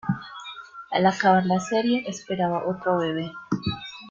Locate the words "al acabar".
0.89-1.45